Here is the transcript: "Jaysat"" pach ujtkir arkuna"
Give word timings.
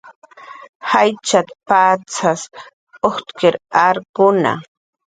"Jaysat"" 0.93 1.49
pach 1.73 2.17
ujtkir 3.13 3.55
arkuna" 3.85 4.53